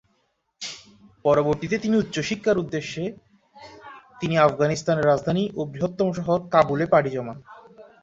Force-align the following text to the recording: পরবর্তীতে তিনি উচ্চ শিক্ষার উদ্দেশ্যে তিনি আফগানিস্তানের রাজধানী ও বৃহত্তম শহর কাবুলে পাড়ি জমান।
পরবর্তীতে 1.25 1.75
তিনি 1.77 1.95
উচ্চ 1.97 2.15
শিক্ষার 2.29 2.61
উদ্দেশ্যে 2.63 3.03
তিনি 4.21 4.35
আফগানিস্তানের 4.39 5.07
রাজধানী 5.07 5.43
ও 5.55 5.71
বৃহত্তম 5.71 6.07
শহর 6.17 6.39
কাবুলে 6.53 6.85
পাড়ি 6.93 7.09
জমান। 7.09 7.37